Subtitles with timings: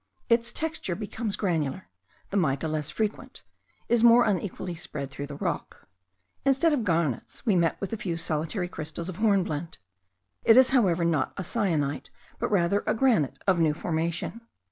[0.29, 1.87] Its texture becomes granular;
[2.31, 3.43] the mica, less frequent,
[3.87, 5.87] is more unequally spread through the rock.
[6.43, 9.77] Instead of garnets we met with a few solitary crystals of hornblende.
[10.43, 12.09] It is, however, not a syenite,
[12.39, 14.41] but rather a granite of new formation.